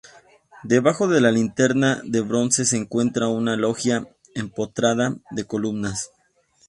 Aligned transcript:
Debajo 0.63 1.07
de 1.07 1.21
la 1.21 1.29
linterna 1.31 2.01
de 2.03 2.21
bronce 2.21 2.65
se 2.65 2.75
encuentra 2.75 3.27
una 3.27 3.55
logia 3.55 4.07
empotrada 4.33 5.15
de 5.29 5.43
columnas. 5.45 6.09